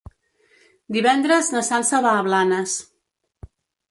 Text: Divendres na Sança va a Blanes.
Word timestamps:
Divendres 0.95 1.51
na 1.57 1.61
Sança 1.69 2.01
va 2.07 2.13
a 2.21 2.25
Blanes. 2.29 2.75